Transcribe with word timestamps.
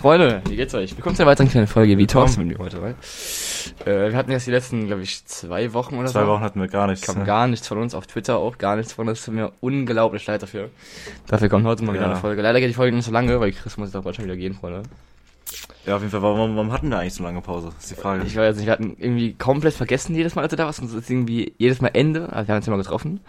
Freunde, 0.00 0.40
wie 0.48 0.56
geht's 0.56 0.72
euch? 0.74 0.96
Willkommen 0.96 1.14
zu 1.14 1.22
einer 1.22 1.30
weiteren 1.30 1.50
kleinen 1.50 1.66
Folge. 1.66 1.98
Wie 1.98 2.06
Thorsten 2.06 2.46
mit 2.46 2.56
mir 2.56 2.64
heute, 2.64 2.80
weil 2.80 2.94
äh, 3.84 4.10
Wir 4.10 4.16
hatten 4.16 4.30
jetzt 4.30 4.46
die 4.46 4.50
letzten, 4.50 4.86
glaube 4.86 5.02
ich, 5.02 5.26
zwei 5.26 5.74
Wochen 5.74 5.96
oder 5.98 6.08
Zwei 6.08 6.22
so. 6.22 6.28
Wochen 6.28 6.40
hatten 6.42 6.58
wir 6.58 6.68
gar 6.68 6.86
nichts. 6.86 7.04
kam 7.06 7.18
ne? 7.18 7.24
gar 7.24 7.46
nichts 7.46 7.68
von 7.68 7.76
uns, 7.76 7.94
auf 7.94 8.06
Twitter 8.06 8.38
auch 8.38 8.56
gar 8.56 8.76
nichts 8.76 8.94
von 8.94 9.06
uns. 9.10 9.22
Tut 9.22 9.34
mir 9.34 9.52
unglaublich 9.60 10.26
leid 10.26 10.42
dafür. 10.42 10.70
Dafür 11.26 11.50
kommt 11.50 11.66
heute 11.66 11.84
mal 11.84 11.92
wieder 11.92 12.04
Ja. 12.04 12.10
eine 12.12 12.20
Folge. 12.20 12.40
Leider 12.40 12.60
geht 12.60 12.70
die 12.70 12.74
Folge 12.74 12.96
nicht 12.96 13.04
so 13.04 13.12
lange, 13.12 13.38
weil 13.40 13.52
Chris 13.52 13.76
muss 13.76 13.88
jetzt 13.88 13.96
auch 13.96 14.02
bald 14.02 14.16
schon 14.16 14.24
wieder 14.24 14.36
gehen, 14.36 14.54
Freunde. 14.54 14.84
Ja, 15.84 15.96
auf 15.96 16.00
jeden 16.00 16.10
Fall. 16.12 16.22
Warum, 16.22 16.56
warum 16.56 16.72
hatten 16.72 16.88
wir 16.88 16.98
eigentlich 16.98 17.14
so 17.14 17.22
lange 17.22 17.42
Pause? 17.42 17.70
Das 17.74 17.84
ist 17.84 17.90
die 17.90 18.00
Frage. 18.00 18.22
Ich 18.24 18.34
weiß 18.36 18.56
nicht, 18.56 18.64
wir 18.66 18.72
hatten 18.72 18.96
irgendwie 18.98 19.34
komplett 19.34 19.74
vergessen 19.74 20.14
jedes 20.14 20.34
Mal, 20.34 20.42
als 20.42 20.50
du 20.50 20.56
da 20.56 20.64
warst. 20.64 20.80
Und 20.80 20.86
es 20.86 20.94
ist 20.94 21.10
irgendwie 21.10 21.52
jedes 21.58 21.82
Mal 21.82 21.90
Ende. 21.92 22.32
Also 22.32 22.48
wir 22.48 22.54
haben 22.54 22.60
uns 22.60 22.66
immer 22.66 22.78
getroffen. 22.78 23.20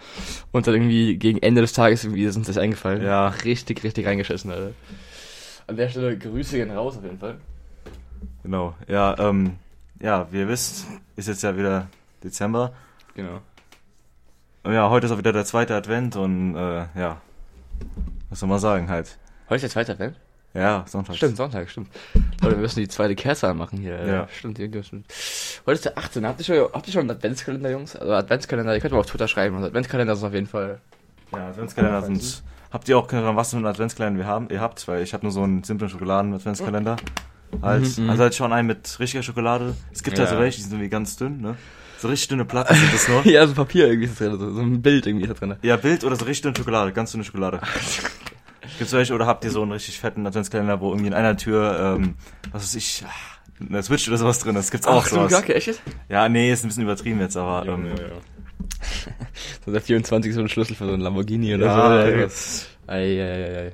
Und 0.52 0.66
dann 0.66 0.74
irgendwie 0.74 1.16
gegen 1.16 1.38
Ende 1.42 1.60
des 1.60 1.74
Tages 1.74 2.04
irgendwie 2.04 2.24
ist 2.24 2.36
uns 2.36 2.46
das 2.46 2.56
eingefallen. 2.56 3.02
Ja. 3.02 3.28
Richtig, 3.28 3.84
richtig 3.84 4.06
reingeschissen, 4.06 4.50
Alter. 4.50 4.70
An 5.72 5.78
der 5.78 5.88
Stelle 5.88 6.18
Grüße 6.18 6.58
gehen 6.58 6.70
raus 6.70 6.98
auf 6.98 7.02
jeden 7.02 7.18
Fall. 7.18 7.38
Genau. 8.42 8.74
Ja, 8.88 9.18
ähm, 9.18 9.56
ja, 10.02 10.30
wie 10.30 10.40
ihr 10.40 10.48
wisst, 10.48 10.84
ist 11.16 11.28
jetzt 11.28 11.42
ja 11.42 11.56
wieder 11.56 11.86
Dezember. 12.22 12.74
Genau. 13.14 13.40
Und 14.64 14.74
ja, 14.74 14.90
heute 14.90 15.06
ist 15.06 15.12
auch 15.12 15.16
wieder 15.16 15.32
der 15.32 15.46
zweite 15.46 15.74
Advent 15.74 16.14
und 16.16 16.56
äh, 16.56 16.84
ja. 16.94 17.22
Was 18.28 18.40
soll 18.40 18.50
man 18.50 18.58
sagen 18.58 18.90
halt? 18.90 19.16
Heute 19.48 19.56
ist 19.56 19.62
der 19.62 19.70
zweite 19.70 19.92
Advent? 19.92 20.20
Ja, 20.52 20.84
Sonntag. 20.86 21.16
Stimmt, 21.16 21.38
Sonntag, 21.38 21.70
stimmt. 21.70 21.88
Leute, 22.42 22.56
wir 22.56 22.60
müssen 22.60 22.80
die 22.80 22.88
zweite 22.88 23.14
Kerze 23.14 23.48
anmachen 23.48 23.78
hier. 23.78 24.04
Ja. 24.04 24.28
Stimmt, 24.28 24.58
ja, 24.58 24.82
stimmt. 24.82 25.06
Heute 25.64 25.72
ist 25.72 25.86
der 25.86 25.96
18. 25.96 26.26
Habt 26.26 26.38
ihr 26.38 26.44
schon, 26.44 26.70
habt 26.70 26.86
ihr 26.86 26.92
schon 26.92 27.00
einen 27.00 27.12
Adventskalender, 27.12 27.70
Jungs? 27.70 27.96
Also 27.96 28.12
Adventskalender, 28.12 28.74
ihr 28.74 28.80
könnt 28.82 28.92
mal 28.92 29.00
auf 29.00 29.06
Twitter 29.06 29.26
schreiben. 29.26 29.56
Also 29.56 29.68
Adventskalender 29.68 30.12
ist 30.12 30.22
auf 30.22 30.34
jeden 30.34 30.48
Fall. 30.48 30.82
Ja, 31.32 31.48
Adventskalender 31.48 32.02
sind. 32.02 32.42
Habt 32.70 32.88
ihr 32.88 32.96
auch 32.98 33.06
keine 33.06 33.34
was 33.36 33.50
für 33.50 33.56
einen 33.56 33.66
Adventskalender 33.66 34.18
wir 34.20 34.26
haben? 34.26 34.48
Ihr 34.50 34.60
habt, 34.60 34.86
weil 34.88 35.02
ich 35.02 35.12
habe 35.12 35.24
nur 35.24 35.32
so 35.32 35.42
einen 35.42 35.62
simplen 35.62 35.90
Schokoladen-Adventskalender. 35.90 36.96
Halt, 37.60 37.98
Mhm, 37.98 38.10
also 38.10 38.22
halt 38.22 38.34
schon 38.34 38.52
einen 38.52 38.66
mit 38.66 38.98
richtiger 38.98 39.22
Schokolade. 39.22 39.74
Es 39.92 40.02
gibt 40.02 40.16
Ja. 40.18 40.24
halt 40.24 40.34
so 40.34 40.38
welche, 40.40 40.56
die 40.56 40.62
sind 40.62 40.72
irgendwie 40.72 40.88
ganz 40.88 41.16
dünn, 41.16 41.40
ne? 41.40 41.56
So 41.98 42.08
richtig 42.08 42.28
dünne 42.28 42.44
Platten 42.44 42.74
sind 42.74 42.92
das 42.94 43.08
nur. 43.08 43.24
Ja, 43.26 43.46
so 43.46 43.54
Papier 43.54 43.86
irgendwie 43.88 44.08
ist 44.08 44.20
da 44.20 44.24
drin, 44.28 44.38
so, 44.38 44.54
so 44.54 44.60
ein 44.62 44.82
Bild 44.82 45.06
irgendwie 45.06 45.26
ist 45.26 45.30
da 45.30 45.46
drin. 45.46 45.56
Ja, 45.62 45.76
Bild 45.76 46.02
oder 46.02 46.16
so 46.16 46.24
richtig 46.24 46.42
dünne 46.42 46.56
Schokolade, 46.56 46.92
ganz 46.92 47.12
dünne 47.12 47.24
Schokolade. 47.24 47.60
Gibt's 48.78 48.92
welche 48.92 49.14
oder 49.14 49.26
habt 49.26 49.44
ihr 49.44 49.50
so 49.50 49.62
einen 49.62 49.72
richtig 49.72 50.00
fetten 50.00 50.26
Adventskalender, 50.26 50.80
wo 50.80 50.90
irgendwie 50.90 51.08
in 51.08 51.14
einer 51.14 51.36
Tür, 51.36 51.96
ähm, 51.98 52.14
was 52.52 52.62
weiß 52.62 52.74
ich, 52.76 53.04
ah, 53.06 53.62
eine 53.68 53.82
Switch 53.82 54.08
oder 54.08 54.16
sowas 54.18 54.38
drin 54.40 54.56
ist? 54.56 54.70
Gibt's 54.70 54.86
auch 54.86 55.02
Ach, 55.02 55.06
so 55.06 55.16
sowas. 55.16 55.32
Kacke, 55.32 55.54
echt 55.54 55.66
jetzt? 55.68 55.82
Ja, 56.08 56.28
nee, 56.28 56.50
ist 56.50 56.64
ein 56.64 56.68
bisschen 56.68 56.82
übertrieben 56.84 57.20
jetzt, 57.20 57.36
aber 57.36 57.66
ähm, 57.66 57.86
So 59.64 59.72
der 59.72 59.80
24 59.80 60.34
so 60.34 60.40
ein 60.40 60.48
Schlüssel 60.48 60.74
für 60.74 60.86
so 60.86 60.92
ein 60.92 61.00
Lamborghini 61.00 61.54
oder 61.54 61.66
ja, 61.66 62.10
so. 62.10 62.16
das, 62.18 62.68
Ei, 62.86 63.20
ei, 63.20 63.22
ei, 63.22 63.58
ei. 63.66 63.72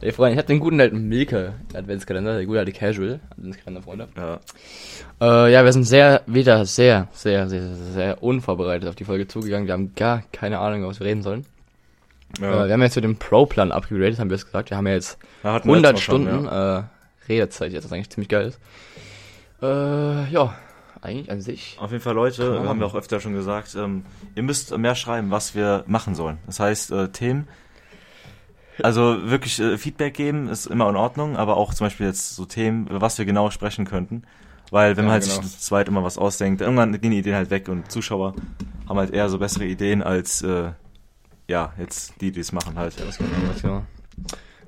Ey, 0.00 0.12
Freunde, 0.12 0.34
ich 0.34 0.38
hab 0.38 0.46
den 0.46 0.60
guten 0.60 0.80
alten 0.80 1.08
Milke 1.08 1.54
Adventskalender, 1.74 2.36
der 2.36 2.46
gute 2.46 2.60
alte 2.60 2.70
Casual 2.72 3.18
Adventskalender, 3.30 3.82
Freunde. 3.82 4.08
ja. 4.16 4.38
Äh, 5.20 5.52
ja, 5.52 5.64
wir 5.64 5.72
sind 5.72 5.82
sehr, 5.84 6.22
wieder 6.26 6.64
sehr, 6.66 7.08
sehr, 7.12 7.48
sehr, 7.48 7.74
sehr, 7.74 7.92
sehr 7.92 8.22
unvorbereitet 8.22 8.88
auf 8.88 8.94
die 8.94 9.04
Folge 9.04 9.26
zugegangen. 9.26 9.66
Wir 9.66 9.72
haben 9.74 9.92
gar 9.96 10.22
keine 10.30 10.60
Ahnung, 10.60 10.80
über 10.80 10.88
was 10.90 11.00
wir 11.00 11.06
reden 11.08 11.22
sollen. 11.22 11.46
ja. 12.40 12.64
Äh, 12.64 12.66
wir 12.68 12.72
haben 12.74 12.82
jetzt 12.82 12.94
mit 12.94 13.04
dem 13.04 13.16
Pro-Plan 13.16 13.72
abgegradet, 13.72 14.20
haben 14.20 14.30
wir 14.30 14.36
es 14.36 14.46
gesagt. 14.46 14.70
Wir 14.70 14.76
haben 14.76 14.86
ja 14.86 14.92
jetzt 14.94 15.18
Ja, 15.42 15.54
hatten 15.54 15.66
wir 15.68 15.72
100 15.74 15.92
letztes 15.94 16.08
Mal 16.08 16.14
schon, 16.14 16.28
Stunden 16.28 16.46
äh, 16.46 16.82
Redezeit 17.28 17.72
jetzt, 17.72 17.84
was 17.84 17.92
eigentlich 17.92 18.10
ziemlich 18.10 18.28
geil 18.28 18.46
ist. 18.46 18.60
Äh, 19.60 20.30
ja, 20.30 20.54
eigentlich 21.02 21.30
an 21.30 21.40
sich. 21.40 21.76
Auf 21.80 21.90
jeden 21.92 22.02
Fall, 22.02 22.14
Leute, 22.14 22.54
Keine 22.54 22.68
haben 22.68 22.80
wir 22.80 22.86
auch 22.86 22.94
öfter 22.94 23.20
schon 23.20 23.32
gesagt, 23.34 23.74
ähm, 23.74 24.04
ihr 24.34 24.42
müsst 24.42 24.76
mehr 24.76 24.94
schreiben, 24.94 25.30
was 25.30 25.54
wir 25.54 25.84
machen 25.86 26.14
sollen. 26.14 26.38
Das 26.46 26.60
heißt, 26.60 26.90
äh, 26.92 27.08
Themen. 27.10 27.48
Also 28.82 29.28
wirklich 29.28 29.58
äh, 29.58 29.76
Feedback 29.76 30.14
geben 30.14 30.48
ist 30.48 30.66
immer 30.66 30.88
in 30.88 30.96
Ordnung, 30.96 31.36
aber 31.36 31.56
auch 31.56 31.74
zum 31.74 31.86
Beispiel 31.86 32.06
jetzt 32.06 32.36
so 32.36 32.44
Themen, 32.44 32.86
über 32.86 33.00
was 33.00 33.18
wir 33.18 33.24
genau 33.24 33.50
sprechen 33.50 33.84
könnten. 33.84 34.22
Weil 34.70 34.96
wenn 34.96 35.04
Ja, 35.04 35.10
man 35.10 35.12
halt 35.14 35.24
genau. 35.24 35.42
sich 35.42 35.52
zu 35.52 35.60
zweit 35.60 35.88
immer 35.88 36.04
was 36.04 36.18
ausdenkt, 36.18 36.60
irgendwann 36.60 37.00
gehen 37.00 37.10
die 37.10 37.18
Ideen 37.18 37.34
halt 37.34 37.50
weg 37.50 37.68
und 37.68 37.90
Zuschauer 37.90 38.34
haben 38.88 38.98
halt 38.98 39.10
eher 39.10 39.28
so 39.28 39.38
bessere 39.38 39.64
Ideen 39.64 40.02
als 40.02 40.42
äh, 40.42 40.72
ja, 41.48 41.72
jetzt 41.78 42.20
die, 42.20 42.30
die 42.30 42.40
es 42.40 42.52
machen 42.52 42.76
halt. 42.76 42.94
Ja. 43.62 43.82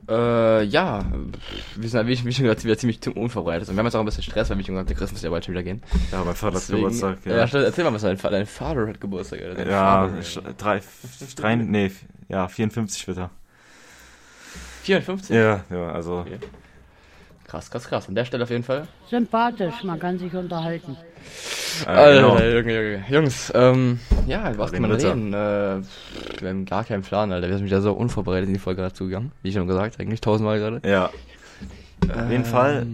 Äh, 0.08 0.64
ja, 0.64 1.04
wir 1.76 1.88
sind, 1.88 2.06
wie, 2.06 2.24
wie 2.24 2.32
schon 2.32 2.44
gesagt, 2.44 2.64
wieder 2.64 2.76
ziemlich 2.78 3.06
unvorbereitet. 3.14 3.68
Und 3.68 3.74
wir 3.74 3.78
haben 3.80 3.86
jetzt 3.86 3.94
auch 3.94 4.00
ein 4.00 4.06
bisschen 4.06 4.22
Stress, 4.22 4.50
weil 4.50 4.58
wie 4.58 4.64
schon 4.64 4.74
gesagt, 4.74 4.90
der 4.90 4.96
Chris 4.96 5.12
muss 5.12 5.22
ja 5.22 5.30
bald 5.30 5.44
schon 5.44 5.54
wieder 5.54 5.62
gehen. 5.62 5.82
Ja, 6.12 6.24
mein 6.24 6.34
Vater 6.34 6.56
hat 6.56 6.66
Geburtstag. 6.66 7.18
Ja, 7.24 7.44
Ja, 7.44 7.60
erzähl 7.60 7.84
mal, 7.84 7.92
was 7.92 8.02
dein, 8.02 8.16
dein 8.18 8.46
Vater 8.46 8.88
hat 8.88 9.00
Geburtstag. 9.00 9.40
Dein 9.56 9.68
ja, 9.68 10.08
Vater, 10.08 10.52
drei, 10.58 10.80
drei, 11.36 11.56
nee, 11.56 11.90
ja, 12.28 12.48
54 12.48 13.06
wird 13.08 13.18
er. 13.18 13.30
54? 14.82 15.36
Ja, 15.36 15.64
ja, 15.70 15.92
also. 15.92 16.20
Okay. 16.20 16.38
Krass, 17.50 17.68
krass, 17.68 17.88
krass. 17.88 18.08
An 18.08 18.14
der 18.14 18.24
Stelle 18.24 18.44
auf 18.44 18.50
jeden 18.50 18.62
Fall. 18.62 18.86
Sympathisch, 19.08 19.82
man 19.82 19.98
kann 19.98 20.16
sich 20.20 20.32
unterhalten. 20.32 20.96
Äh, 21.84 21.88
Alter, 21.88 22.14
genau. 22.14 22.38
Junge, 22.38 22.74
Junge. 22.76 23.04
Jungs, 23.08 23.52
ähm, 23.56 23.98
ja, 24.28 24.56
was 24.56 24.70
kann 24.70 24.82
man 24.82 24.92
reden? 24.92 25.34
Äh, 25.34 25.80
wir 26.40 26.48
haben 26.48 26.64
gar 26.64 26.84
keinen 26.84 27.02
Plan, 27.02 27.32
Alter. 27.32 27.48
Wir 27.48 27.56
sind 27.56 27.66
wieder 27.66 27.80
so 27.82 27.92
unvorbereitet 27.92 28.46
in 28.46 28.54
die 28.54 28.60
Folge 28.60 28.82
gerade 28.82 28.94
zugegangen. 28.94 29.32
Wie 29.42 29.52
schon 29.52 29.66
gesagt, 29.66 29.98
eigentlich 29.98 30.20
tausendmal 30.20 30.60
gerade. 30.60 30.80
Ja, 30.88 31.10
Auf 32.08 32.30
jeden 32.30 32.44
Fall. 32.44 32.86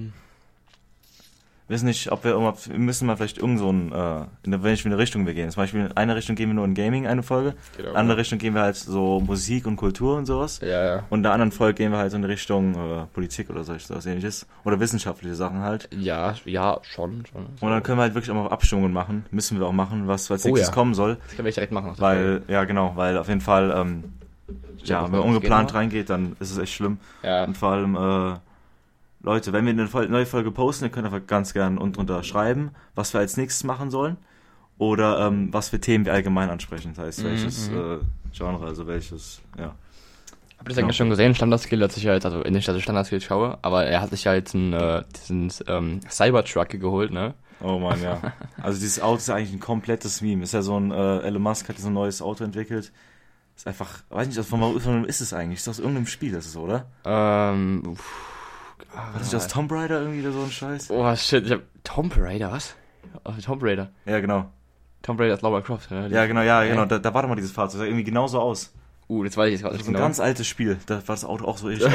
Wissen 1.69 1.87
nicht, 1.87 2.12
ob 2.12 2.22
wir 2.22 2.31
irgendwann, 2.31 2.54
wir 2.69 2.78
müssen 2.78 3.06
mal 3.06 3.16
vielleicht 3.16 3.38
irgend 3.38 3.59
so 3.59 3.71
ein, 3.72 3.91
äh, 3.91 4.25
in 4.44 4.62
welche 4.62 4.87
eine 4.87 4.99
Richtung 4.99 5.27
wir 5.27 5.34
gehen. 5.34 5.50
Zum 5.50 5.62
Beispiel 5.65 5.81
in 5.87 5.93
eine 5.97 6.15
Richtung 6.15 6.37
gehen 6.37 6.49
wir 6.49 6.54
nur 6.54 6.65
in 6.65 6.75
Gaming 6.75 7.09
eine 7.09 7.25
Folge, 7.25 7.54
Genau. 7.77 7.88
in 7.88 7.94
eine 7.94 7.99
andere 7.99 8.19
Richtung 8.19 8.38
gehen 8.38 8.54
wir 8.54 8.62
halt 8.62 8.77
so 8.77 9.19
Musik 9.21 9.66
und 9.66 9.75
Kultur 9.77 10.16
und 10.16 10.27
sowas. 10.27 10.60
Ja, 10.62 10.84
ja. 10.97 11.03
Und 11.10 11.19
in 11.19 11.22
der 11.25 11.32
anderen 11.32 11.50
Folge 11.50 11.75
gehen 11.82 11.91
wir 11.91 11.99
halt 11.99 12.12
so 12.12 12.16
in 12.19 12.25
Richtung 12.25 12.75
äh, 12.75 13.06
Politik 13.12 13.50
oder 13.50 13.65
solches 13.65 13.88
sowas 13.88 14.06
ähnliches. 14.06 14.47
Oder 14.65 14.78
wissenschaftliche 14.78 15.34
Sachen 15.34 15.59
halt. 15.60 15.88
Ja, 15.93 16.34
ja, 16.44 16.78
schon, 16.82 17.25
schon. 17.27 17.47
Und 17.60 17.71
dann 17.71 17.83
können 17.83 17.98
wir 17.98 18.03
halt 18.03 18.15
wirklich 18.15 18.31
auch 18.31 18.37
mal 18.44 18.48
Abstimmungen 18.48 18.93
machen. 18.93 19.25
Müssen 19.33 19.59
wir 19.59 19.66
auch 19.66 19.72
machen, 19.72 20.06
was 20.06 20.31
als 20.31 20.44
Oh 20.44 20.48
nächstes 20.48 20.69
ja. 20.69 20.72
kommen 20.75 20.94
soll. 20.94 21.16
Das 21.27 21.34
können 21.34 21.47
wir 21.47 21.53
direkt 21.53 21.72
machen. 21.72 21.94
Weil, 21.98 22.43
ja 22.47 22.62
genau, 22.65 22.93
weil 22.94 23.19
auf 23.19 23.27
jeden 23.27 23.41
Fall, 23.41 23.75
ähm, 23.77 24.04
ja, 24.84 25.03
wenn 25.04 25.10
man 25.19 25.21
ungeplant 25.22 25.75
reingeht, 25.75 26.10
dann 26.10 26.37
ist 26.38 26.53
es 26.53 26.59
echt 26.59 26.75
schlimm. 26.75 26.98
Ja, 27.25 27.43
Und 27.44 27.56
vor 27.56 27.71
allem, 27.72 27.97
äh, 27.97 28.38
Leute, 29.26 29.53
wenn 29.53 29.66
wir 29.66 29.72
eine 29.72 30.09
neue 30.09 30.25
Folge 30.25 30.53
posten, 30.53 30.84
ihr 30.84 30.91
könnt 30.91 31.04
einfach 31.04 31.26
ganz 31.26 31.53
gern 31.53 31.78
unten 31.78 31.94
drunter 31.94 32.22
schreiben, 32.22 32.70
was 32.94 33.12
wir 33.12 33.19
als 33.19 33.37
nächstes 33.37 33.64
machen 33.64 33.91
sollen. 33.91 34.16
Oder 34.78 35.26
ähm, 35.26 35.53
was 35.53 35.70
für 35.70 35.81
Themen 35.81 36.04
wir 36.04 36.12
allgemein 36.12 36.48
ansprechen. 36.48 36.92
Das 36.94 37.04
heißt, 37.04 37.19
Mhm, 37.20 37.25
welches 37.25 37.70
mhm. 37.70 37.76
äh, 37.76 37.98
Genre, 38.32 38.65
also 38.65 38.86
welches, 38.86 39.41
ja. 39.59 39.75
Habt 40.59 40.69
ihr 40.69 40.69
das 40.69 40.78
eigentlich 40.78 40.97
schon 40.97 41.10
gesehen? 41.10 41.34
Standardskill 41.34 41.82
hat 41.82 41.91
sich 41.91 42.04
ja 42.04 42.15
jetzt, 42.15 42.25
also 42.25 42.38
nicht, 42.42 42.69
dass 42.69 42.76
ich 42.76 42.84
Standardskill 42.84 43.20
schaue, 43.20 43.59
aber 43.62 43.84
er 43.84 44.00
hat 44.00 44.10
sich 44.10 44.22
ja 44.25 44.34
jetzt 44.34 44.54
einen, 44.54 44.72
äh, 44.75 45.03
diesen 45.16 45.50
ähm, 45.66 46.00
Cybertruck 46.09 46.69
geholt, 46.69 47.10
ne? 47.10 47.34
Oh 47.60 47.78
man, 47.81 48.00
ja. 48.00 48.20
Also 48.62 48.78
dieses 48.78 49.00
Auto 49.00 49.16
ist 49.16 49.28
ja 49.28 49.34
eigentlich 49.34 49.54
ein 49.54 49.60
komplettes 49.60 50.20
Meme. 50.20 50.44
Ist 50.44 50.53
ja 50.54 50.62
so 50.62 50.78
ein, 50.78 50.92
äh, 50.92 51.19
Elon 51.22 51.42
Musk 51.42 51.69
hat 51.69 51.78
so 51.78 51.88
ein 51.88 51.94
neues 51.94 52.22
Auto 52.22 52.44
entwickelt. 52.44 52.92
Ist 53.56 53.66
einfach, 53.66 54.04
weiß 54.10 54.28
nicht, 54.28 54.38
von, 54.47 54.60
wem 54.60 55.04
ist 55.04 55.20
es 55.20 55.32
eigentlich? 55.32 55.59
Ist 55.59 55.66
das 55.66 55.78
aus 55.78 55.81
irgendeinem 55.81 56.06
Spiel, 56.06 56.32
das 56.32 56.47
ist, 56.47 56.56
oder? 56.56 56.86
Ähm, 57.04 57.82
uff, 57.86 58.35
War 58.93 59.13
das 59.15 59.33
nicht 59.33 59.37
aus 59.37 59.49
Tomb 59.49 59.71
Raider 59.73 60.01
irgendwie 60.01 60.21
oder 60.21 60.33
so 60.33 60.43
ein 60.43 60.51
Scheiß? 60.51 60.91
oh 60.91 61.17
shit, 61.17 61.47
ich 61.47 61.53
hab, 61.53 61.61
Tomb 61.84 62.17
Raider, 62.17 62.51
was? 62.51 62.75
Oh, 63.25 63.33
Tomb 63.43 63.63
Raider. 63.63 63.91
Ja, 64.05 64.21
genau. 64.21 64.51
Tomb 65.03 65.21
Raider 65.21 65.34
ist 65.34 65.43
Laura 65.43 65.61
Croft, 65.61 65.91
ne? 65.91 66.09
Ja, 66.09 66.27
genau, 66.27 66.43
ja, 66.43 66.65
genau. 66.65 66.84
Da, 66.84 66.99
da 66.99 67.15
war 67.15 67.23
doch 67.23 67.28
mal 67.28 67.37
dieses 67.37 67.53
Fahrzeug. 67.53 67.73
Das 67.73 67.81
sah 67.81 67.84
irgendwie 67.87 68.05
genauso 68.05 68.41
aus. 68.41 68.73
Uh, 69.09 69.23
das 69.23 69.37
weiß 69.37 69.47
ich 69.47 69.53
jetzt 69.53 69.63
gerade 69.63 69.75
Das 69.75 69.83
ist 69.83 69.89
ein 69.89 69.95
genau. 69.95 70.05
ganz 70.05 70.19
altes 70.19 70.47
Spiel. 70.49 70.78
Da 70.87 70.97
war 70.97 71.03
das 71.07 71.25
Auto 71.25 71.45
auch 71.45 71.59
so 71.59 71.71
eckig. 71.71 71.87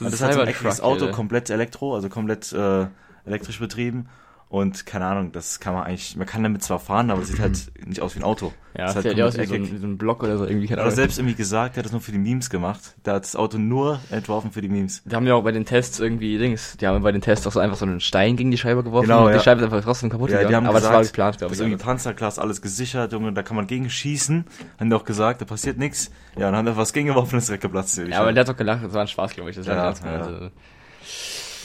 das 0.00 0.10
Das 0.10 0.22
hat 0.22 0.34
so 0.34 0.40
ein 0.40 0.48
eckiges 0.48 0.80
Auto, 0.80 1.10
komplett 1.12 1.48
Elektro, 1.48 1.94
also 1.94 2.08
komplett 2.08 2.52
äh, 2.52 2.86
elektrisch 3.24 3.60
betrieben. 3.60 4.08
Und 4.52 4.84
keine 4.84 5.06
Ahnung, 5.06 5.32
das 5.32 5.60
kann 5.60 5.72
man 5.72 5.84
eigentlich, 5.84 6.14
man 6.14 6.26
kann 6.26 6.42
damit 6.42 6.62
zwar 6.62 6.78
fahren, 6.78 7.10
aber 7.10 7.22
es 7.22 7.28
sieht 7.28 7.40
halt 7.40 7.58
nicht 7.86 8.02
aus 8.02 8.14
wie 8.14 8.20
ein 8.20 8.22
Auto. 8.22 8.52
Ja, 8.76 8.84
das 8.84 8.96
ist 8.96 9.02
sieht 9.04 9.16
ja 9.16 9.24
aus 9.26 9.38
wie 9.38 9.46
so, 9.46 9.54
ein, 9.54 9.72
wie 9.72 9.78
so 9.78 9.86
ein 9.86 9.96
Block 9.96 10.22
oder 10.22 10.36
so 10.36 10.44
irgendwie. 10.44 10.66
Er 10.66 10.72
hat 10.72 10.78
Ahnung. 10.80 10.94
selbst 10.94 11.18
irgendwie 11.18 11.34
gesagt, 11.36 11.74
er 11.76 11.78
hat 11.78 11.86
das 11.86 11.92
nur 11.92 12.02
für 12.02 12.12
die 12.12 12.18
Memes 12.18 12.50
gemacht. 12.50 12.94
Der 13.06 13.14
hat 13.14 13.24
das 13.24 13.34
Auto 13.34 13.56
nur 13.56 13.98
entworfen 14.10 14.52
für 14.52 14.60
die 14.60 14.68
Memes. 14.68 15.02
Die 15.06 15.16
haben 15.16 15.26
ja 15.26 15.34
auch 15.36 15.42
bei 15.42 15.52
den 15.52 15.64
Tests 15.64 16.00
irgendwie 16.00 16.36
Dings, 16.36 16.76
die 16.76 16.86
haben 16.86 17.02
bei 17.02 17.12
den 17.12 17.22
Tests 17.22 17.46
auch 17.46 17.52
so 17.52 17.60
einfach 17.60 17.78
so 17.78 17.86
einen 17.86 18.00
Stein 18.00 18.36
gegen 18.36 18.50
die 18.50 18.58
Scheibe 18.58 18.82
geworfen 18.84 19.06
Genau, 19.06 19.22
und 19.24 19.30
die 19.32 19.36
ja. 19.38 19.42
Scheibe 19.42 19.60
ist 19.62 19.64
einfach 19.64 19.82
trotzdem 19.82 20.10
kaputt 20.10 20.28
Ja, 20.28 20.40
die 20.40 20.44
gegangen. 20.44 20.66
haben 20.66 20.76
aber 20.76 20.80
gesagt, 20.80 20.92
das 20.92 20.98
war 20.98 21.04
geplant, 21.06 21.38
glaube 21.38 21.50
Das 21.50 21.58
ich. 21.58 21.64
ist 21.64 21.66
irgendwie 21.70 21.84
Panzerglas, 21.84 22.38
alles 22.38 22.60
gesichert, 22.60 23.10
Junge, 23.14 23.32
da 23.32 23.42
kann 23.42 23.56
man 23.56 23.66
gegen 23.66 23.88
schießen. 23.88 24.44
Haben 24.78 24.90
die 24.90 24.96
auch 24.96 25.06
gesagt, 25.06 25.40
da 25.40 25.46
passiert 25.46 25.78
nichts. 25.78 26.10
Ja, 26.36 26.42
dann 26.50 26.56
haben 26.56 26.66
wir 26.66 26.76
was 26.76 26.92
gegengeworfen 26.92 27.32
und 27.36 27.38
ist 27.38 27.48
direkt 27.48 27.62
geplatzt. 27.62 27.96
ja, 27.96 28.20
aber 28.20 28.34
der 28.34 28.42
hat 28.42 28.48
doch 28.50 28.56
gelacht, 28.58 28.84
das 28.84 28.92
war 28.92 29.00
ein 29.00 29.08
Spaß, 29.08 29.32
glaube 29.32 29.48
ich. 29.48 29.56
Das 29.56 29.66
war 29.66 29.76
Ja, 29.76 29.84
ernst 29.86 30.04
ja. 30.04 30.12
gemeint, 30.12 30.28
also. 30.34 30.50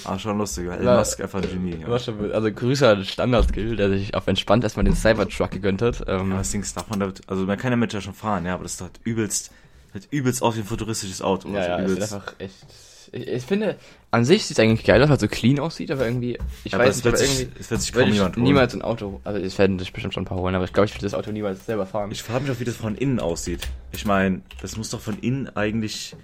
Ah, 0.07 0.19
schon 0.19 0.37
lustig. 0.37 0.65
Elon 0.67 0.83
Ja. 0.83 0.97
Musk 0.97 1.19
einfach 1.21 1.41
ein 1.41 1.49
Genie. 1.49 1.85
War 1.85 1.99
schon- 1.99 2.31
Also 2.31 2.51
Grüße 2.51 2.87
an 2.87 3.03
Standard-Skill, 3.05 3.75
der 3.75 3.89
sich 3.89 4.13
auf 4.15 4.27
entspannt 4.27 4.63
erstmal 4.63 4.85
den 4.85 4.95
Cybertruck 4.95 5.51
gegönnt 5.51 5.81
hat. 5.81 6.03
Ähm, 6.07 6.31
Ja, 6.31 6.37
das 6.37 6.51
Ding 6.51 6.61
ist, 6.61 6.75
darf 6.77 6.89
man 6.89 6.99
damit, 6.99 7.21
also 7.27 7.43
man 7.45 7.57
kann 7.57 7.71
damit 7.71 7.93
ja 7.93 8.01
schon 8.01 8.13
fahren, 8.13 8.45
ja, 8.45 8.53
aber 8.55 8.63
das 8.63 8.73
ist 8.75 8.81
halt 8.81 8.99
übelst, 9.03 9.51
halt 9.93 10.07
übelst 10.11 10.41
aus 10.41 10.55
wie 10.55 10.59
ein 10.61 10.65
futuristisches 10.65 11.21
Auto. 11.21 11.49
ja, 11.49 11.59
also 11.59 11.69
ja, 11.69 11.77
es 11.77 11.85
ist 11.85 11.91
übelst. 11.97 12.13
einfach 12.13 12.33
echt. 12.39 12.55
Ich, 13.13 13.25
ich 13.25 13.43
finde, 13.43 13.77
an 14.11 14.25
sich 14.25 14.45
sieht 14.45 14.57
es 14.59 14.61
eigentlich 14.61 14.85
geil 14.85 15.01
aus, 15.01 15.07
weil 15.07 15.15
es 15.15 15.21
so 15.21 15.29
clean 15.29 15.59
aussieht, 15.59 15.91
aber 15.91 16.05
irgendwie, 16.05 16.37
ich 16.65 16.73
aber 16.75 16.83
weiß 16.83 16.97
es 16.97 17.05
nicht, 17.05 17.13
aber 17.13 17.23
irgendwie 17.23 17.47
es 17.57 17.71
wird 17.71 17.81
sich 17.81 17.93
kaum 17.93 18.09
niemand 18.09 18.35
holen. 18.35 18.43
niemals 18.43 18.73
ein 18.73 18.81
Auto, 18.81 19.21
also 19.23 19.39
es 19.39 19.57
werden 19.57 19.79
sich 19.79 19.93
bestimmt 19.93 20.13
schon 20.13 20.23
ein 20.23 20.25
paar 20.27 20.37
holen, 20.39 20.55
aber 20.55 20.65
ich 20.65 20.73
glaube, 20.73 20.87
ich 20.87 20.93
würde 20.93 21.03
das 21.05 21.13
Auto 21.13 21.31
niemals 21.31 21.65
selber 21.65 21.85
fahren. 21.85 22.11
Ich 22.11 22.21
frage 22.21 22.43
mich 22.43 22.51
auch, 22.51 22.59
wie 22.59 22.65
das 22.65 22.75
von 22.75 22.95
innen 22.95 23.21
aussieht. 23.21 23.65
Ich 23.93 24.05
meine, 24.05 24.41
das 24.61 24.75
muss 24.75 24.89
doch 24.89 24.99
von 24.99 25.17
innen 25.19 25.47
eigentlich 25.55 26.17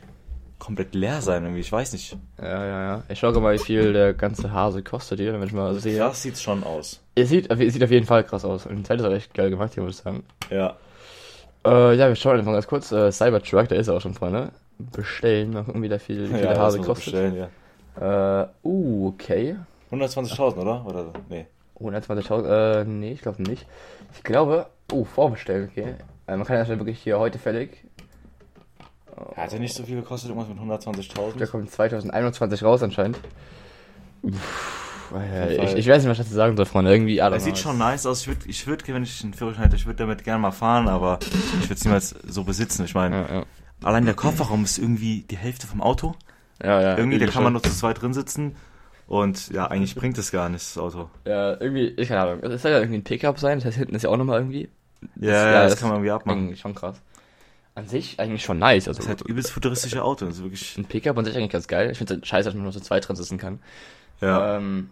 komplett 0.63 0.95
leer 0.95 1.21
sein, 1.21 1.43
irgendwie, 1.43 1.59
ich 1.59 1.71
weiß 1.71 1.91
nicht. 1.91 2.15
ja, 2.41 2.65
ja, 2.65 2.83
ja. 2.83 3.03
Ich 3.09 3.19
schaue 3.19 3.37
mal, 3.41 3.53
wie 3.53 3.59
viel 3.59 3.91
der 3.91 4.13
ganze 4.13 4.53
Hase 4.53 4.81
kostet 4.81 5.19
hier, 5.19 5.33
damit 5.33 5.49
ich 5.49 5.53
mal 5.53 5.73
sehe. 5.75 5.99
Das 5.99 6.21
sieht's 6.21 6.41
schon 6.41 6.63
aus. 6.63 7.01
Es 7.15 7.29
sieht, 7.29 7.51
es 7.51 7.73
sieht 7.73 7.83
auf 7.83 7.91
jeden 7.91 8.05
Fall 8.05 8.23
krass 8.23 8.45
aus. 8.45 8.65
Und 8.65 8.77
die 8.77 8.83
Zeit 8.83 8.99
ist 8.99 9.05
auch 9.05 9.11
echt 9.11 9.33
geil 9.33 9.49
gemacht 9.49 9.73
hier, 9.73 9.83
muss 9.83 9.97
ich 9.97 10.03
sagen. 10.03 10.23
Ja. 10.49 10.77
Äh, 11.65 11.95
ja, 11.95 12.07
wir 12.07 12.15
schauen 12.15 12.39
einfach 12.39 12.53
ganz 12.53 12.67
kurz. 12.67 12.93
Äh, 12.93 13.11
Cybertruck, 13.11 13.67
der 13.67 13.77
ist 13.77 13.89
auch 13.89 13.99
schon 13.99 14.13
vorne. 14.13 14.51
Bestellen, 14.79 15.51
mal 15.51 15.63
gucken, 15.65 15.81
wie 15.81 15.89
der 15.89 15.99
viel, 15.99 16.29
wie 16.29 16.33
viel 16.33 16.41
der 16.41 16.57
Hase 16.57 16.79
kostet. 16.79 17.13
bestellen, 17.13 17.49
ja. 17.99 18.41
Äh, 18.41 18.47
uh, 18.63 19.09
okay. 19.09 19.57
120.000, 19.91 20.55
oder? 20.57 20.85
Oder, 20.85 21.13
nee. 21.29 21.45
120.000, 21.79 22.81
äh, 22.81 22.85
nee, 22.85 23.11
ich 23.11 23.21
glaube 23.21 23.43
nicht. 23.43 23.65
Ich 24.15 24.23
glaube, 24.23 24.67
oh, 24.93 25.03
vorbestellen, 25.03 25.69
okay. 25.69 25.95
Äh, 26.27 26.37
man 26.37 26.45
kann 26.45 26.55
ja 26.55 26.65
schon 26.65 26.79
wirklich 26.79 26.99
hier 26.99 27.19
heute 27.19 27.37
fällig. 27.37 27.83
Hat 29.35 29.53
er 29.53 29.59
nicht 29.59 29.75
so 29.75 29.83
viel 29.83 29.97
gekostet, 29.97 30.29
irgendwas 30.29 30.49
mit 30.49 30.57
Der 30.59 30.93
120.000? 30.93 31.47
kommt 31.47 31.71
2021 31.71 32.63
raus 32.63 32.83
anscheinend. 32.83 33.19
Jeden 34.23 34.39
ich, 35.63 35.75
ich 35.75 35.87
weiß 35.87 36.01
nicht, 36.03 36.09
was 36.09 36.17
ich 36.19 36.25
dazu 36.25 36.33
sagen 36.33 36.55
soll, 36.57 36.65
Freunde. 36.65 36.91
Irgendwie, 36.91 37.17
Er 37.17 37.39
sieht 37.39 37.57
schon 37.57 37.77
nice 37.77 38.05
aus. 38.05 38.21
Ich 38.21 38.27
würde, 38.27 38.41
ich 38.47 38.65
würd, 38.67 38.87
wenn 38.87 39.03
ich 39.03 39.23
einen 39.23 39.33
Führerschein 39.33 39.65
hätte, 39.65 39.75
ich 39.75 39.85
würde 39.85 39.97
damit 39.97 40.23
gerne 40.23 40.39
mal 40.39 40.51
fahren, 40.51 40.87
aber 40.87 41.19
ich 41.59 41.65
würde 41.65 41.75
es 41.75 41.83
niemals 41.83 42.15
so 42.27 42.43
besitzen. 42.43 42.85
Ich 42.85 42.95
meine, 42.95 43.15
Ja, 43.17 43.33
ja. 43.35 43.43
allein 43.83 44.05
der 44.05 44.15
Kofferraum 44.15 44.63
ist 44.63 44.77
irgendwie 44.79 45.21
die 45.29 45.37
Hälfte 45.37 45.67
vom 45.67 45.81
Auto. 45.81 46.15
Ja, 46.63 46.81
ja. 46.81 46.97
Irgendwie, 46.97 47.19
da 47.19 47.27
kann 47.27 47.43
man 47.43 47.53
nur 47.53 47.61
zu 47.61 47.71
zweit 47.71 48.01
drin 48.01 48.13
sitzen. 48.13 48.55
Und 49.05 49.49
ja, 49.49 49.67
eigentlich 49.67 49.95
bringt 49.95 50.17
es 50.17 50.31
gar 50.31 50.49
nichts, 50.49 50.73
das 50.73 50.81
Auto. 50.83 51.09
Ja, 51.25 51.59
irgendwie, 51.61 51.87
ich 51.97 52.07
keine 52.07 52.21
Ahnung. 52.21 52.43
Es 52.43 52.61
soll 52.61 52.71
ja 52.71 52.79
irgendwie 52.79 52.99
ein 52.99 53.03
Pickup 53.03 53.37
sein, 53.37 53.59
das 53.59 53.65
heißt, 53.65 53.77
hinten 53.77 53.95
ist 53.95 54.03
ja 54.03 54.09
auch 54.09 54.17
nochmal 54.17 54.39
irgendwie. 54.39 54.69
Ja, 55.19 55.51
ja, 55.51 55.63
das, 55.65 55.77
kann 55.79 55.89
man 55.89 55.97
irgendwie 55.97 56.11
abmachen. 56.11 56.55
Schon 56.55 56.73
krass. 56.73 57.01
An 57.75 57.87
sich 57.87 58.19
eigentlich 58.19 58.43
schon 58.43 58.59
nice. 58.59 58.87
Also 58.87 58.99
Das 58.99 59.05
ist 59.05 59.09
halt 59.09 59.21
übelst 59.27 59.51
futuristische 59.51 60.03
Auto. 60.03 60.25
Das 60.25 60.35
ist 60.35 60.43
wirklich, 60.43 60.77
ein 60.77 60.85
Pickup 60.85 61.17
an 61.17 61.25
sich 61.25 61.35
eigentlich 61.35 61.51
ganz 61.51 61.67
geil. 61.67 61.89
Ich 61.91 61.97
finde 61.97 62.13
es 62.13 62.17
halt 62.17 62.27
scheiße, 62.27 62.45
dass 62.49 62.53
man 62.53 62.63
nur 62.63 62.71
zu 62.71 62.81
zweit 62.81 63.07
drin 63.07 63.15
sitzen 63.15 63.37
kann. 63.37 63.59
ja. 64.21 64.57
Ähm, 64.57 64.91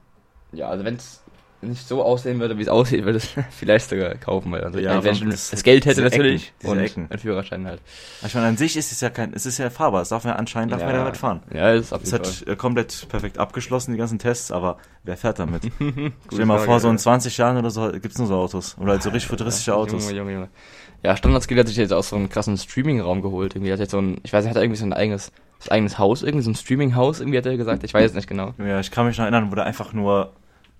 ja, 0.53 0.67
also 0.67 0.83
wenn 0.83 0.95
es 0.95 1.21
nicht 1.61 1.87
so 1.87 2.03
aussehen 2.03 2.39
würde, 2.39 2.57
wie 2.57 2.63
es 2.63 2.67
aussieht, 2.67 3.05
würde 3.05 3.19
ich 3.19 3.37
es 3.37 3.43
vielleicht 3.55 3.87
sogar 3.87 4.15
kaufen. 4.15 4.51
Weil 4.51 4.63
also 4.63 4.79
Ja, 4.79 5.03
wenn 5.03 5.13
ich 5.13 5.23
das, 5.29 5.51
das- 5.51 5.61
Geld 5.63 5.85
hätte 5.85 6.01
natürlich 6.01 6.51
Ecken, 6.59 6.71
und 6.71 6.79
Ecken. 6.79 7.07
ein 7.11 7.19
Führerschein 7.19 7.67
halt. 7.67 7.79
Ich 8.25 8.33
meine, 8.33 8.47
an 8.47 8.57
sich 8.57 8.75
ist 8.75 8.91
es 8.91 8.99
ja 8.99 9.11
kein, 9.11 9.33
es 9.33 9.45
ist 9.45 9.59
ja 9.59 9.69
fahrbar. 9.69 10.01
Es 10.01 10.09
darf 10.09 10.23
man 10.23 10.33
ja 10.33 10.39
anscheinend, 10.39 10.73
darf 10.73 10.81
man 10.83 10.91
damit 10.93 11.17
fahren. 11.17 11.43
Ja, 11.53 11.71
ist 11.71 11.93
auf 11.93 12.01
Es 12.03 12.11
hat 12.13 12.47
äh, 12.47 12.55
komplett 12.55 13.07
perfekt 13.09 13.37
abgeschlossen, 13.37 13.91
die 13.91 13.99
ganzen 13.99 14.17
Tests, 14.17 14.51
aber 14.51 14.77
wer 15.03 15.15
fährt 15.17 15.37
damit? 15.37 15.61
Stell 15.77 16.11
dir 16.31 16.45
mal 16.47 16.57
vor, 16.59 16.79
so 16.79 16.87
ja. 16.87 16.93
in 16.93 16.97
20 16.97 17.37
Jahren 17.37 17.57
oder 17.57 17.69
so 17.69 17.91
gibt's 17.91 18.17
nur 18.17 18.27
so 18.27 18.35
Autos. 18.37 18.75
Oder 18.79 18.93
halt 18.93 19.03
so 19.03 19.09
richtig 19.11 19.29
futuristische 19.29 19.75
Autos. 19.75 20.03
Junge, 20.05 20.17
Junge, 20.17 20.33
Junge. 20.33 20.49
Ja, 21.03 21.15
Standardskill 21.17 21.57
hat 21.59 21.67
sich 21.67 21.77
jetzt 21.77 21.93
auch 21.93 22.03
so 22.03 22.15
einen 22.15 22.29
krassen 22.29 22.57
Streaming-Raum 22.57 23.21
geholt. 23.21 23.55
Irgendwie 23.55 23.71
hat 23.71 23.79
jetzt 23.79 23.91
so 23.91 23.99
ein, 23.99 24.17
ich 24.23 24.31
weiß 24.33 24.43
nicht, 24.43 24.51
hat 24.51 24.57
er 24.57 24.63
irgendwie 24.63 24.79
so 24.79 24.85
ein 24.85 24.93
eigenes, 24.93 25.31
das 25.59 25.69
eigenes 25.69 25.97
Haus, 25.97 26.21
irgendwie 26.23 26.43
so 26.43 26.51
ein 26.51 26.55
Streaming-Haus, 26.55 27.19
irgendwie 27.21 27.37
hat 27.37 27.45
er 27.45 27.57
gesagt. 27.57 27.83
Ich 27.83 27.93
weiß 27.93 28.11
es 28.11 28.15
nicht 28.15 28.27
genau. 28.27 28.53
Ja, 28.59 28.79
ich 28.79 28.91
kann 28.91 29.05
mich 29.07 29.17
noch 29.17 29.23
erinnern, 29.25 29.51
wo 29.51 29.55
der 29.55 29.65
einfach 29.65 29.93
nur 29.93 30.31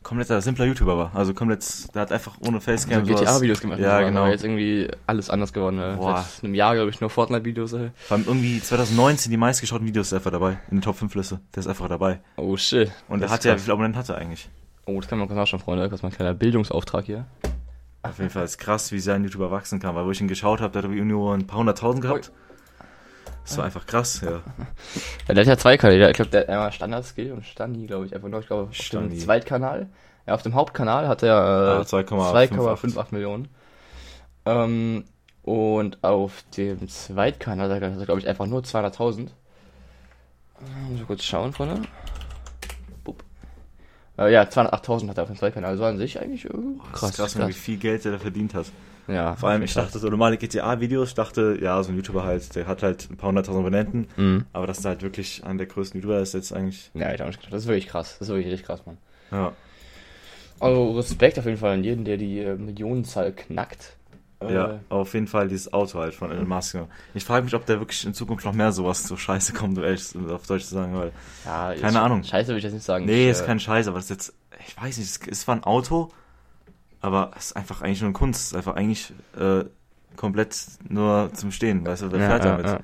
kompletter 0.03 0.41
simpler 0.41 0.65
YouTuber 0.65 0.97
war. 0.97 1.11
Also 1.15 1.33
komplett, 1.33 1.63
der 1.93 2.01
hat 2.03 2.11
einfach 2.11 2.35
ohne 2.47 2.59
Facecam 2.59 3.05
So 3.05 3.13
sowas- 3.13 3.21
GTA-Videos 3.21 3.61
gemacht. 3.61 3.79
Ja, 3.79 3.99
so, 3.99 4.05
genau. 4.07 4.27
Jetzt 4.27 4.43
irgendwie 4.43 4.87
alles 5.05 5.29
anders 5.29 5.53
geworden. 5.53 5.75
Ne? 5.75 5.95
Boah. 5.97 6.25
Seit 6.27 6.43
einem 6.43 6.55
Jahr, 6.55 6.73
glaube 6.75 6.89
ich, 6.89 6.99
nur 7.01 7.09
Fortnite-Videos. 7.11 7.71
Vor 7.71 8.17
allem 8.17 8.25
irgendwie 8.27 8.59
2019 8.61 9.29
die 9.31 9.37
meistgeschauten 9.37 9.85
Videos 9.85 10.07
ist 10.07 10.13
einfach 10.13 10.31
dabei. 10.31 10.57
In 10.71 10.77
den 10.77 10.81
Top 10.81 10.95
5 10.95 11.13
Liste. 11.15 11.39
Der 11.55 11.61
ist 11.61 11.67
einfach 11.67 11.87
dabei. 11.87 12.19
Oh 12.35 12.57
shit. 12.57 12.91
Und 13.09 13.19
der 13.21 13.29
hat 13.29 13.43
ja, 13.43 13.55
wie 13.55 13.59
viele 13.59 13.73
Abonnenten 13.73 13.97
hat 13.99 14.09
er 14.09 14.17
eigentlich? 14.17 14.49
Oh, 14.87 14.99
das 14.99 15.07
kann 15.07 15.19
man 15.19 15.29
auch 15.37 15.47
schon, 15.47 15.59
Freunde. 15.59 15.83
Das 15.87 15.99
ist 15.99 16.03
mein 16.03 16.11
kleiner 16.11 16.33
Bildungsauftrag 16.33 17.05
hier. 17.05 17.25
Auf 18.03 18.17
jeden 18.17 18.29
Fall 18.31 18.45
ist 18.45 18.57
krass, 18.57 18.91
wie 18.91 18.99
sein 18.99 19.23
YouTuber 19.23 19.51
wachsen 19.51 19.79
kann. 19.79 19.95
Weil 19.95 20.05
wo 20.05 20.11
ich 20.11 20.21
ihn 20.21 20.27
geschaut 20.27 20.59
habe, 20.61 20.71
der 20.73 20.81
hat 20.81 20.89
irgendwie 20.89 21.03
nur 21.03 21.33
ein 21.33 21.45
paar 21.45 21.59
hunderttausend 21.59 22.01
gehabt. 22.01 22.31
Das 23.43 23.57
war 23.57 23.65
einfach 23.65 23.85
krass, 23.85 24.21
ja. 24.21 24.41
Ja, 25.27 25.33
der 25.33 25.37
hat 25.43 25.47
ja 25.47 25.57
zwei 25.57 25.77
Kanäle. 25.77 26.09
Ich 26.09 26.15
glaube, 26.15 26.31
der 26.31 26.41
hat 26.41 26.49
einmal 26.49 26.71
Standard-Skill 26.71 27.31
und 27.31 27.45
Standi, 27.45 27.87
glaube 27.87 28.05
ich. 28.05 28.15
Einfach 28.15 28.27
nur, 28.27 28.39
ich 28.39 28.47
glaube, 28.47 28.69
auf 28.69 28.89
dem. 28.89 29.17
Zweitkanal. 29.17 29.87
Ja, 30.27 30.33
auf 30.35 30.43
dem 30.43 30.53
Hauptkanal 30.53 31.07
hat 31.07 31.23
er 31.23 31.35
Ah, 31.35 31.81
äh, 31.81 31.83
2,58. 31.83 32.49
2,58 32.51 33.05
Millionen. 33.11 33.47
Ähm, 34.45 35.05
und 35.43 36.03
auf 36.03 36.43
dem 36.55 36.87
Zweitkanal 36.87 37.73
hat 37.73 37.81
er, 37.81 38.05
glaube 38.05 38.19
ich, 38.19 38.27
einfach 38.27 38.45
nur 38.45 38.61
200.000. 38.61 39.27
Äh, 39.27 39.29
Muss 40.91 41.01
ich 41.01 41.07
kurz 41.07 41.23
schauen, 41.23 41.53
Freunde. 41.53 41.81
Äh, 44.21 44.33
ja, 44.33 44.43
208.000 44.43 45.09
hat 45.09 45.17
er 45.17 45.23
auf 45.23 45.29
dem 45.29 45.37
Zweitkanal. 45.37 45.71
Also 45.71 45.85
an 45.85 45.97
sich 45.97 46.19
eigentlich 46.19 46.45
äh, 46.45 46.49
Das 46.93 47.03
ist 47.03 47.15
krass, 47.15 47.47
wie 47.47 47.53
viel 47.53 47.77
Geld 47.77 48.05
der 48.05 48.13
da 48.13 48.19
verdient 48.19 48.53
hat. 48.53 48.67
Ja, 49.07 49.35
Vor 49.35 49.49
allem, 49.49 49.63
ich 49.63 49.73
dachte, 49.73 49.97
so 49.99 50.07
normale 50.09 50.37
GTA-Videos, 50.37 51.09
ich 51.09 51.15
dachte, 51.15 51.57
ja, 51.59 51.81
so 51.83 51.91
ein 51.91 51.95
YouTuber 51.95 52.23
halt, 52.23 52.55
der 52.55 52.67
hat 52.67 52.83
halt 52.83 53.09
ein 53.09 53.17
paar 53.17 53.29
hunderttausend 53.29 53.61
Abonnenten. 53.65 54.07
Mhm. 54.15 54.45
Aber 54.53 54.67
dass 54.67 54.81
der 54.81 54.89
halt 54.89 55.01
wirklich 55.01 55.43
einer 55.43 55.57
der 55.57 55.67
größten 55.67 55.99
YouTuber 55.99 56.19
ist, 56.19 56.33
jetzt 56.33 56.53
eigentlich, 56.53 56.91
Ja, 56.93 57.11
ich 57.13 57.19
hab 57.19 57.27
nicht 57.27 57.39
gedacht. 57.39 57.53
Das 57.53 57.63
ist 57.63 57.67
wirklich 57.67 57.87
krass. 57.87 58.17
Das 58.19 58.27
ist 58.27 58.33
wirklich 58.33 58.51
richtig 58.51 58.67
krass, 58.67 58.85
Mann. 58.85 58.97
ja. 59.31 59.53
Also 60.59 60.91
Respekt 60.91 61.39
auf 61.39 61.45
jeden 61.45 61.57
Fall 61.57 61.73
an 61.73 61.83
jeden, 61.83 62.05
der 62.05 62.17
die 62.17 62.39
äh, 62.39 62.55
Millionenzahl 62.55 63.31
knackt. 63.31 63.95
Äh, 64.41 64.53
Ja, 64.53 64.79
auf 64.89 65.13
jeden 65.13 65.27
Fall 65.27 65.47
dieses 65.47 65.71
Auto 65.71 65.99
halt 65.99 66.13
von 66.13 66.31
Elon 66.31 66.47
Musk. 66.47 66.77
Ich 67.13 67.23
frage 67.25 67.45
mich, 67.45 67.53
ob 67.55 67.65
der 67.65 67.79
wirklich 67.79 68.05
in 68.05 68.13
Zukunft 68.13 68.45
noch 68.45 68.53
mehr 68.53 68.71
sowas 68.71 69.03
so 69.03 69.15
scheiße 69.15 69.53
kommt, 69.53 69.77
um 69.77 69.83
ehrlich 69.83 70.03
auf 70.29 70.47
Deutsch 70.47 70.65
zu 70.65 70.75
sagen, 70.75 70.95
weil. 70.95 71.11
ja 71.45 71.73
Keine 71.79 72.01
Ahnung. 72.01 72.23
Scheiße 72.23 72.49
will 72.49 72.57
ich 72.57 72.63
jetzt 72.63 72.73
nicht 72.73 72.85
sagen. 72.85 73.05
Nee, 73.05 73.25
ich, 73.25 73.31
ist 73.31 73.41
äh, 73.41 73.45
kein 73.45 73.59
Scheiß, 73.59 73.87
aber 73.87 73.97
das 73.97 74.05
ist 74.05 74.09
jetzt, 74.09 74.33
ich 74.67 74.81
weiß 74.81 74.97
nicht, 74.97 75.27
es 75.27 75.41
zwar 75.41 75.55
ein 75.55 75.63
Auto, 75.63 76.11
aber 77.01 77.31
es 77.37 77.47
ist 77.47 77.55
einfach 77.55 77.81
eigentlich 77.81 78.01
nur 78.01 78.09
eine 78.09 78.13
Kunst. 78.13 78.41
Es 78.41 78.47
ist 78.51 78.55
einfach 78.55 78.75
eigentlich 78.75 79.13
äh, 79.37 79.65
komplett 80.15 80.55
nur 80.87 81.31
zum 81.33 81.51
Stehen, 81.51 81.85
weißt 81.85 82.03
du, 82.03 82.11
wer 82.11 82.19
ja, 82.19 82.27
fährt 82.27 82.45
ja, 82.45 82.51
damit? 82.51 82.65
ja. 82.65 82.79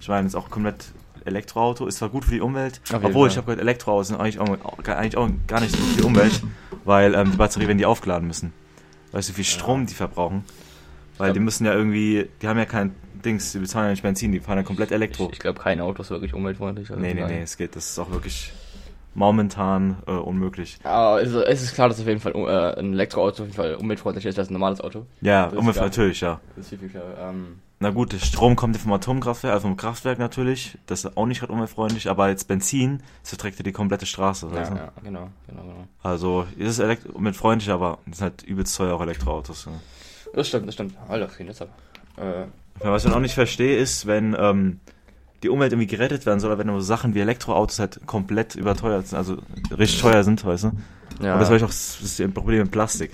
Ich 0.00 0.08
meine, 0.08 0.26
es 0.26 0.34
ist 0.34 0.38
auch 0.38 0.50
komplett 0.50 0.92
Elektroauto, 1.24 1.86
ist 1.86 1.98
zwar 1.98 2.08
gut 2.08 2.24
für 2.24 2.32
die 2.32 2.40
Umwelt, 2.40 2.80
Auf 2.92 3.04
obwohl 3.04 3.28
ich 3.28 3.36
habe 3.36 3.46
gehört, 3.46 3.60
Elektroautos 3.60 4.08
sind 4.08 4.20
eigentlich 4.20 4.40
auch, 4.40 4.48
auch, 4.64 4.78
eigentlich 4.88 5.16
auch 5.16 5.28
gar 5.46 5.60
nicht 5.60 5.72
so 5.72 5.78
gut 5.78 5.88
für 5.90 5.96
die 5.98 6.02
Umwelt, 6.02 6.42
weil 6.84 7.14
ähm, 7.14 7.30
die 7.30 7.36
Batterie, 7.36 7.68
wenn 7.68 7.78
die 7.78 7.86
aufgeladen 7.86 8.26
müssen. 8.26 8.52
Weißt 9.12 9.28
du, 9.28 9.32
wie 9.32 9.36
viel 9.36 9.44
Strom 9.44 9.86
die 9.86 9.94
verbrauchen? 9.94 10.44
Weil 11.22 11.28
Ja. 11.28 11.34
die 11.34 11.40
müssen 11.40 11.64
ja 11.66 11.72
irgendwie, 11.72 12.28
die 12.42 12.48
haben 12.48 12.58
ja 12.58 12.64
kein 12.64 12.94
Dings, 13.24 13.52
die 13.52 13.58
bezahlen 13.60 13.84
ja 13.86 13.90
nicht 13.92 14.02
Benzin, 14.02 14.32
die 14.32 14.40
fahren 14.40 14.58
ja 14.58 14.64
komplett 14.64 14.90
Elektro. 14.90 15.26
Ich, 15.28 15.34
ich 15.34 15.38
glaube, 15.38 15.60
kein 15.60 15.80
Auto 15.80 16.02
ist 16.02 16.10
wirklich 16.10 16.34
umweltfreundlich. 16.34 16.90
also 16.90 17.00
nee, 17.00 17.14
nee, 17.14 17.20
daher. 17.20 17.36
nee, 17.36 17.42
es 17.42 17.56
geht, 17.56 17.76
das 17.76 17.90
ist 17.90 17.98
auch 18.00 18.10
wirklich 18.10 18.52
momentan 19.14 19.96
äh, 20.06 20.12
unmöglich. 20.12 20.78
Aber 20.84 21.22
es, 21.22 21.28
ist- 21.30 21.36
es 21.46 21.62
ist 21.62 21.74
klar, 21.74 21.88
dass 21.88 22.00
auf 22.00 22.06
jeden 22.06 22.20
Fall 22.20 22.32
äh, 22.34 22.78
ein 22.80 22.92
Elektroauto 22.94 23.42
auf 23.42 23.48
jeden 23.48 23.52
Fall 23.52 23.74
umweltfreundlicher 23.76 24.30
ist 24.30 24.38
als 24.38 24.48
ein 24.50 24.54
normales 24.54 24.80
Auto. 24.80 25.06
Ja, 25.20 25.44
Das 25.44 25.52
ist 25.52 25.58
Umwelt 25.58 25.76
klar. 25.76 25.86
natürlich, 25.86 26.20
ja. 26.22 26.40
Das 26.56 26.64
ist 26.64 26.68
viel, 26.70 26.78
viel 26.78 26.88
klar. 26.88 27.04
Ähm, 27.20 27.58
Na 27.78 27.90
gut, 27.90 28.12
der 28.12 28.18
Strom 28.18 28.56
kommt 28.56 28.74
ja 28.74 28.80
vom 28.82 28.92
Atomkraftwerk, 28.92 29.52
also 29.54 29.68
vom 29.68 29.76
Kraftwerk 29.76 30.18
natürlich. 30.18 30.78
Das 30.86 31.04
ist 31.04 31.16
auch 31.16 31.26
nicht 31.26 31.40
gerade 31.40 31.52
umweltfreundlich, 31.52 32.08
aber 32.08 32.28
jetzt 32.30 32.48
Benzin, 32.48 33.02
das 33.22 33.30
verträgt 33.30 33.58
ja 33.58 33.62
die 33.62 33.72
komplette 33.72 34.06
Straße. 34.06 34.48
ja, 34.52 34.62
ja, 34.62 34.68
genau, 35.04 35.28
genau, 35.46 35.62
genau. 35.62 35.86
Also, 36.02 36.46
es 36.58 36.78
ist 36.78 37.06
umweltfreundlich, 37.12 37.70
aber 37.70 37.98
es 38.10 38.18
sind 38.18 38.22
halt 38.30 38.42
übelst 38.44 38.76
teuer 38.76 38.94
auch 38.96 39.00
Elektroautos. 39.02 39.66
Ja. 39.66 39.72
Das 40.34 40.48
stimmt, 40.48 40.66
das 40.66 40.74
stimmt. 40.74 40.94
Alter, 41.08 41.28
viel 41.28 41.46
deshalb. 41.46 41.70
Äh, 42.16 42.42
Ja, 42.82 42.92
Was 42.92 43.04
ich 43.04 43.12
auch 43.12 43.20
nicht 43.20 43.34
verstehe, 43.34 43.76
ist, 43.76 44.06
wenn 44.06 44.34
ähm, 44.38 44.80
die 45.42 45.48
Umwelt 45.48 45.72
irgendwie 45.72 45.86
gerettet 45.86 46.24
werden 46.26 46.40
soll, 46.40 46.50
oder 46.50 46.58
wenn 46.58 46.66
nur 46.68 46.82
Sachen 46.82 47.14
wie 47.14 47.20
Elektroautos 47.20 47.78
halt 47.78 48.06
komplett 48.06 48.54
überteuert 48.54 49.08
sind, 49.08 49.18
also 49.18 49.36
richtig 49.76 50.00
teuer 50.00 50.22
sind, 50.24 50.44
weißt 50.44 50.64
du? 50.64 50.72
ja. 51.22 51.34
Und 51.34 51.40
das 51.40 51.50
war 51.50 51.56
ich 51.56 51.64
auch 51.64 51.68
das 51.68 52.00
ist 52.00 52.20
ein 52.20 52.32
Problem 52.32 52.60
mit 52.62 52.70
Plastik. 52.70 53.12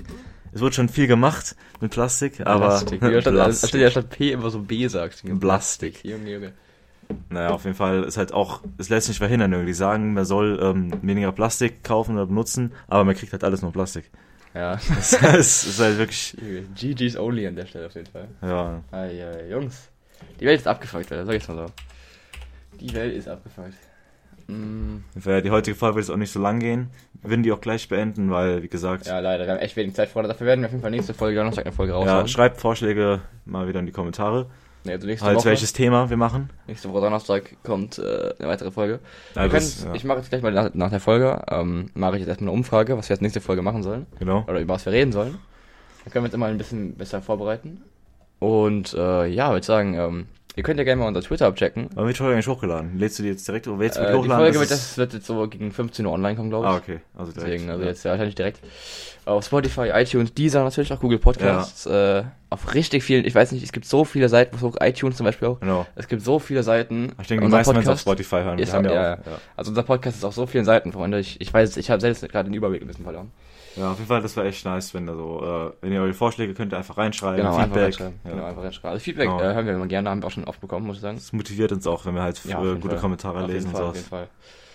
Es 0.52 0.60
wurde 0.60 0.75
schon 0.75 0.88
viel 0.88 1.06
gemacht 1.06 1.56
mit 1.80 1.90
Plastik, 1.90 2.40
aber 2.46 2.66
Plastik. 2.68 3.02
Ja, 3.02 3.20
statt, 3.20 3.34
Plastik. 3.34 3.90
statt 3.90 4.10
P 4.10 4.32
immer 4.32 4.50
so 4.50 4.60
B 4.60 4.87
sagst. 4.88 5.22
Plastik. 5.40 6.04
Junge, 6.04 6.30
Junge. 6.32 6.52
Naja, 7.30 7.50
auf 7.50 7.64
jeden 7.64 7.76
Fall 7.76 8.04
ist 8.04 8.16
halt 8.16 8.32
auch, 8.32 8.62
es 8.78 8.88
lässt 8.88 9.06
sich 9.06 9.18
verhindern 9.18 9.52
irgendwie. 9.52 9.72
Sagen, 9.72 10.14
man 10.14 10.25
soll 10.25 10.58
ähm, 10.62 10.92
weniger 11.02 11.32
Plastik 11.32 11.82
kaufen 11.84 12.16
oder 12.16 12.26
benutzen, 12.26 12.72
aber 12.87 13.04
man 13.04 13.14
kriegt 13.14 13.32
halt 13.32 13.44
alles 13.44 13.62
nur 13.62 13.72
Plastik. 13.72 14.10
Ja. 14.55 14.73
Das 14.88 15.12
ist, 15.12 15.64
ist 15.67 15.81
halt 15.81 15.99
wirklich, 15.99 16.37
GG's 16.75 17.17
only 17.17 17.47
an 17.47 17.57
der 17.57 17.67
Stelle 17.67 17.87
auf 17.87 17.95
jeden 17.95 18.11
Fall. 18.11 18.28
ja. 18.43 18.83
Ah, 18.90 19.07
ja, 19.07 19.40
Jungs. 19.47 19.88
Die 20.40 20.47
Welt 20.47 20.61
ist 20.61 20.67
abgefuckt, 20.67 21.11
Alter, 21.12 21.26
sag 21.26 21.35
ich's 21.37 21.49
mal 21.49 21.57
so. 21.57 21.73
Die 22.81 22.93
Welt 22.95 23.14
ist 23.14 23.28
abgefuckt. 23.28 23.75
Mm, 24.49 24.99
Die 25.14 25.50
heutige 25.50 25.76
Folge 25.76 25.97
wird 25.97 26.07
jetzt 26.07 26.12
auch 26.12 26.17
nicht 26.19 26.33
so 26.33 26.40
lang 26.40 26.59
gehen. 26.59 26.90
Wir 27.21 27.31
würden 27.31 27.43
die 27.43 27.52
auch 27.52 27.61
gleich 27.61 27.88
beenden, 27.88 28.31
weil, 28.31 28.62
wie 28.62 28.69
gesagt, 28.69 29.07
ja, 29.07 29.19
leider, 29.19 29.45
wir 29.47 29.52
haben 29.52 29.61
echt 29.61 29.76
wenig 29.76 29.95
Zeit 29.95 30.09
vor. 30.09 30.23
Dafür 30.23 30.47
werden 30.47 30.61
wir 30.61 30.67
auf 30.67 30.73
jeden 30.73 30.83
Fall 30.83 30.90
nächste 30.90 31.12
Folge 31.14 31.37
Donnerstag 31.37 31.67
eine 31.67 31.75
Folge 31.75 31.93
ja, 31.93 31.99
raushauen. 31.99 32.28
schreibt 32.28 32.59
Vorschläge 32.61 33.21
mal 33.45 33.69
wieder 33.69 33.81
in 33.81 33.87
die 33.87 33.93
Kommentare. 33.93 34.47
Nee, 34.88 34.95
also 34.95 35.07
nächste 35.07 35.26
Halt, 35.26 35.37
Woche, 35.38 35.45
welches 35.47 35.73
Thema 35.73 36.11
wir 36.11 36.16
machen. 36.16 36.50
nächste 36.66 36.88
Woche 36.90 37.00
Donnerstag 37.02 37.57
kommt 37.62 37.99
äh, 37.99 38.35
eine 38.38 38.49
weitere 38.49 38.71
Folge. 38.71 38.99
Wir 39.35 39.49
das- 39.49 39.85
ja. 39.85 39.95
Ich 39.95 40.04
mache 40.04 40.18
jetzt 40.18 40.30
gleich 40.30 40.42
mal 40.42 40.52
nach, 40.52 40.75
nach 40.75 40.90
der 40.90 41.00
Folge, 41.00 41.42
ähm, 41.50 41.90
mache 41.95 42.14
ich 42.16 42.21
jetzt 42.21 42.28
erstmal 42.28 42.49
eine 42.50 42.59
Umfrage, 42.59 42.97
was 42.99 43.09
wir 43.09 43.14
als 43.14 43.21
nächste 43.21 43.40
Folge 43.40 43.62
machen 43.62 43.83
sollen. 43.83 44.07
Genau. 44.18 44.45
Oder 44.49 44.61
über 44.61 44.75
was 44.75 44.85
wir 44.87 44.92
reden 44.92 45.12
sollen. 45.12 45.38
Dann 46.04 46.12
können 46.12 46.25
wir 46.25 46.28
uns 46.28 46.35
immer 46.35 46.47
ein 46.47 46.59
bisschen 46.59 46.95
besser 46.97 47.23
vorbereiten. 47.23 47.83
Und 48.38 48.95
äh, 48.95 49.26
ja, 49.26 49.50
würde 49.52 49.66
sagen, 49.66 49.95
ähm, 49.95 50.26
ihr 50.59 50.62
könnt 50.65 50.79
ja 50.79 50.85
gerne 50.85 51.00
mal 51.00 51.09
unser 51.09 51.23
Twitter 51.23 51.47
abchecken. 51.47 51.88
Aber 51.95 52.05
wird 52.07 52.17
die 52.17 52.19
Folge 52.19 52.35
eigentlich 52.35 52.49
hochgeladen? 52.49 52.99
Lädst 52.99 53.19
du 53.19 53.23
die 53.23 53.31
jetzt 53.31 53.47
direkt 53.49 53.67
oder 53.69 53.79
willst 53.79 53.97
du 53.97 54.00
die 54.03 54.07
Äh, 54.07 54.11
die 54.12 54.19
hochladen? 54.19 54.45
Folge 54.53 54.59
Das 54.59 54.69
wird, 54.69 54.79
ist- 54.79 54.88
das 54.91 54.99
wird 54.99 55.12
jetzt 55.15 55.27
so 55.27 55.49
gegen 55.49 55.71
15 55.73 56.05
Uhr 56.05 56.12
online 56.12 56.37
kommen, 56.37 56.50
glaube 56.50 56.67
ich. 56.67 56.73
Ah, 56.73 56.77
okay. 56.77 57.00
Also 57.17 57.33
direkt. 57.33 57.53
Deswegen, 57.53 57.71
also 57.71 57.83
ja. 57.83 57.88
jetzt 57.88 58.05
ja, 58.05 58.11
wahrscheinlich 58.11 58.35
direkt. 58.35 58.61
Auf 59.25 59.45
Spotify, 59.45 59.91
iTunes, 59.95 60.35
Deezer 60.35 60.65
natürlich 60.65 60.93
auch 60.93 61.00
Google 61.00 61.19
Podcasts. 61.19 61.87
Äh, 61.87 62.25
auf 62.50 62.75
richtig 62.75 63.05
vielen, 63.05 63.25
ich 63.27 63.35
weiß 63.35 63.53
nicht, 63.53 63.62
es 63.62 63.73
gibt 63.73 63.85
so 63.87 64.05
viele 64.05 64.29
Seiten, 64.31 64.57
so 64.59 64.73
iTunes 64.81 65.17
zum 65.17 65.25
Beispiel 65.25 65.49
auch. 65.49 65.61
Genau. 65.61 65.87
Es 65.97 66.09
gibt 66.09 66.23
so 66.23 66.38
viele 66.38 66.62
Seiten. 66.62 67.12
Ich 67.21 67.29
denke, 67.29 67.45
die 67.45 67.50
meisten 67.50 67.71
es 67.73 67.77
auf 67.77 67.85
Podcast 67.85 68.00
Spotify 68.00 68.37
hören. 68.37 68.57
Wir 68.57 68.65
Ist 68.65 68.73
haben 68.73 68.87
auch, 68.87 68.91
ja, 68.91 69.03
ja, 69.03 69.15
auch, 69.15 69.27
ja. 69.27 69.33
Also 69.57 69.71
unser 69.71 69.83
Podcast 69.83 70.17
ist 70.17 70.25
auf 70.25 70.35
so 70.35 70.47
vielen 70.47 70.65
Seiten, 70.65 70.93
Freunde. 70.93 71.19
Ich, 71.21 71.41
ich 71.41 71.53
weiß, 71.53 71.77
ich 71.77 71.91
habe 71.91 72.00
selbst 72.00 72.27
gerade 72.29 72.49
den 72.49 72.55
Überblick 72.55 72.81
ein 72.81 72.87
bisschen 72.88 73.05
verloren. 73.05 73.31
Ja, 73.78 73.90
auf 73.92 73.99
jeden 73.99 74.08
Fall, 74.08 74.20
das 74.23 74.37
wäre 74.37 74.47
echt 74.49 74.64
nice, 74.64 74.92
wenn 74.94 75.06
da 75.06 75.14
so, 75.14 75.42
äh, 75.42 75.73
wenn 75.82 75.92
ihr 75.92 76.00
eure 76.02 76.12
Vorschläge 76.14 76.54
könnt 76.54 76.73
ihr 76.73 76.76
einfach 76.78 76.99
reinschreiben, 76.99 77.37
Genau, 77.37 77.50
einfach 77.56 77.64
Feedback. 77.66 77.82
reinschreiben. 77.85 78.20
Ja. 78.25 78.30
Genau, 78.30 78.44
einfach 78.44 78.62
reinschreiben. 78.62 78.90
Also 78.90 79.02
Feedback 79.04 79.28
Genau. 79.28 79.40
äh, 79.40 79.54
hören 79.54 79.66
wir 79.66 79.75
immer 79.75 79.87
gerne, 79.87 80.11
haben 80.11 80.23
wir 80.23 80.26
auch 80.26 80.30
schon 80.30 80.44
oft 80.44 80.61
bekommen, 80.61 80.87
muss 80.87 80.97
ich 80.97 81.02
sagen. 81.02 81.16
Das 81.16 81.32
motiviert 81.32 81.73
uns 81.73 81.87
auch, 81.87 82.04
wenn 82.06 82.14
wir 82.14 82.23
halt 82.23 82.44
Ja, 82.44 82.61
äh, 82.62 82.75
gute 82.75 82.90
Fall. 82.90 82.99
Kommentare 82.99 83.40
auf 83.42 83.47
lesen 83.49 83.54
jeden 83.56 83.66
und 83.68 83.73
Fall, 83.73 83.82
so. 83.82 83.88
auf 83.90 83.94
jeden 83.97 84.08
Fall. 84.08 84.28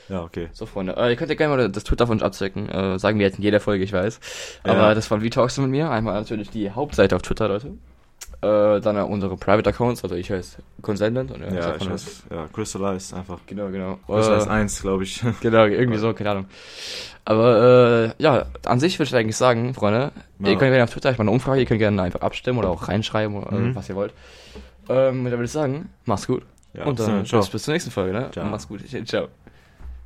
Ja, 0.10 0.22
okay. 0.24 0.50
So, 0.51 0.65
Freunde, 0.65 0.98
äh, 0.98 1.10
ihr 1.12 1.15
könnt 1.15 1.29
ja 1.29 1.36
gerne 1.36 1.55
mal 1.55 1.69
das 1.72 1.83
Twitter 1.86 2.05
von 2.07 2.15
uns 2.15 2.24
abchecken. 2.24 2.67
Äh, 2.69 3.00
sagen 3.00 3.19
wir 3.19 3.25
jetzt 3.25 3.38
in 3.38 3.43
jeder 3.43 3.60
Folge, 3.62 3.83
ich 3.86 3.93
weiß. 3.93 4.19
Aber 4.63 4.74
Ja. 4.74 4.93
das 4.93 5.07
von 5.07 5.22
Wie 5.22 5.29
Talks 5.29 5.55
du 5.55 5.62
mit 5.62 5.72
mir. 5.72 5.89
Einmal 5.89 6.13
natürlich 6.15 6.50
die 6.50 6.69
Hauptseite 6.72 7.15
auf 7.15 7.22
Twitter, 7.22 7.48
Leute. 7.48 7.67
Äh, 8.41 8.81
dann 8.81 8.98
unsere 9.03 9.38
Private 9.38 9.69
Accounts, 9.69 10.03
also 10.03 10.15
ich 10.15 10.29
heiße 10.29 10.57
Consendant. 10.81 11.31
Und 11.31 11.41
Ja, 11.41 11.75
ich 11.77 11.89
weiß. 11.89 12.24
Ja, 12.29 12.48
Crystallize 12.51 13.15
einfach. 13.15 13.39
Genau, 13.48 13.69
genau. 13.69 13.98
Crystallize 14.05 14.48
Äh, 14.48 14.51
1, 14.51 14.81
glaube 14.81 15.03
ich. 15.03 15.22
Genau, 15.41 15.63
irgendwie 15.65 16.00
so, 16.00 16.13
keine 16.13 16.31
Ahnung. 16.31 16.45
Aber 17.25 18.13
äh, 18.18 18.22
ja, 18.24 18.46
an 18.65 18.80
sich 18.80 19.00
würde 19.00 19.08
ich 19.08 19.15
eigentlich 19.15 19.38
sagen, 19.38 19.74
Freunde, 19.74 20.12
Ja. 20.39 20.50
ihr 20.50 20.58
könnt 20.58 20.72
gerne 20.72 20.84
auf 20.84 20.89
Twitter, 20.92 21.10
ich 21.12 21.18
mache 21.18 21.24
eine 21.24 21.32
Umfrage, 21.32 21.62
ihr 21.62 21.65
könnt 21.65 21.80
gerne 21.80 22.01
einfach 22.01 22.22
abstimmen 22.22 22.60
oder 22.60 22.70
auch 22.70 22.88
reinschreiben, 22.89 23.36
oder, 23.42 23.51
Mhm. 23.58 23.75
was 23.75 23.88
ihr 23.89 23.96
wollt. 23.96 24.13
Ähm, 24.89 25.24
dann 25.24 25.32
würde 25.32 25.46
ich 25.46 25.51
sagen, 25.51 25.89
mach's 26.06 26.27
gut. 26.27 26.44
Ja, 26.74 26.86
Und 26.86 27.00
dann 27.00 27.24
bis, 27.24 27.50
bis 27.50 27.63
zur 27.63 27.74
nächsten 27.74 27.92
Folge, 27.92 28.12
ne? 28.13 28.30
Ciao. 28.32 28.46
Mach's 28.50 28.68
gut. 28.68 28.82
Ciao. 29.08 29.27